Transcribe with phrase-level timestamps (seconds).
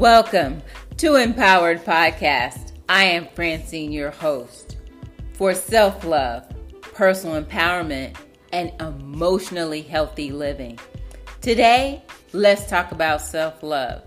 [0.00, 0.62] Welcome
[0.96, 2.72] to Empowered Podcast.
[2.88, 4.78] I am Francine, your host
[5.34, 6.48] for self love,
[6.80, 8.16] personal empowerment,
[8.50, 10.78] and emotionally healthy living.
[11.42, 12.02] Today,
[12.32, 14.02] let's talk about self love.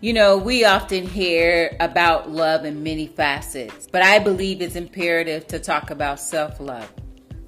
[0.00, 5.48] You know, we often hear about love in many facets, but I believe it's imperative
[5.48, 6.88] to talk about self love.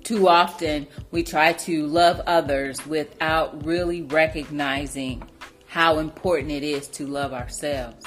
[0.03, 5.23] Too often, we try to love others without really recognizing
[5.75, 8.07] how important it is to love ourselves.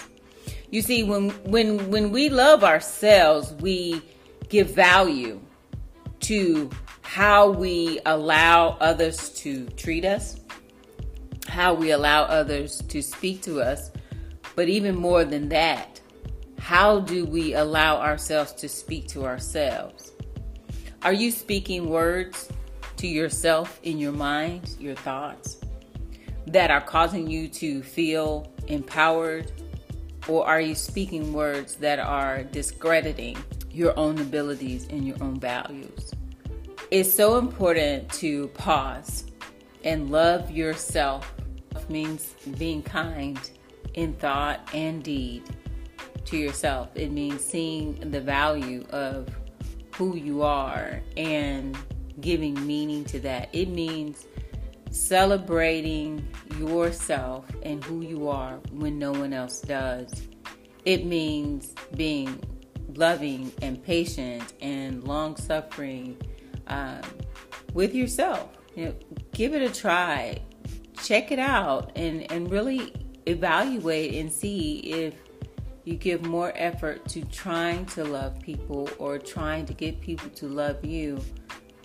[0.72, 4.02] You see, when when when we love ourselves, we
[4.48, 5.42] give value
[6.22, 6.70] to
[7.02, 10.40] how we allow others to treat us,
[11.50, 13.92] how we allow others to speak to us,
[14.56, 16.00] but even more than that,
[16.60, 20.14] how do we allow ourselves to speak to ourselves?
[21.02, 22.48] Are you speaking words
[22.96, 25.57] to yourself in your mind, your thoughts?
[26.48, 29.52] That are causing you to feel empowered?
[30.28, 33.38] Or are you speaking words that are discrediting
[33.72, 36.14] your own abilities and your own values?
[36.90, 39.26] It's so important to pause
[39.84, 41.34] and love yourself.
[41.76, 43.40] It means being kind
[43.94, 45.44] in thought and deed
[46.26, 46.90] to yourself.
[46.96, 49.30] It means seeing the value of
[49.96, 51.78] who you are and
[52.22, 53.50] giving meaning to that.
[53.54, 54.28] It means
[54.98, 60.28] celebrating yourself and who you are when no one else does.
[60.86, 62.40] It means being
[62.96, 66.18] loving and patient and long suffering
[66.68, 67.02] um,
[67.74, 68.50] with yourself.
[68.76, 68.96] You know,
[69.34, 70.40] give it a try,
[71.04, 72.94] check it out, and, and really
[73.26, 75.16] evaluate and see if
[75.84, 80.48] you give more effort to trying to love people or trying to get people to
[80.48, 81.20] love you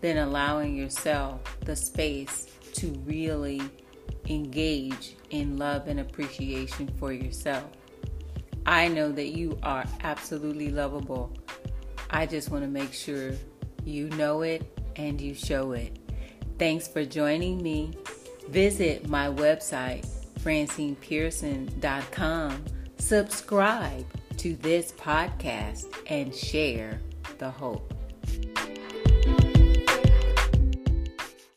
[0.00, 3.60] than allowing yourself the space to really
[4.28, 7.64] engage in love and appreciation for yourself.
[8.66, 11.32] I know that you are absolutely lovable.
[12.10, 13.32] I just want to make sure
[13.84, 14.62] you know it
[14.96, 15.98] and you show it.
[16.58, 17.92] Thanks for joining me.
[18.48, 20.06] Visit my website,
[20.40, 22.64] francinepearson.com.
[22.98, 24.04] Subscribe
[24.36, 27.00] to this podcast and share
[27.38, 27.94] the hope.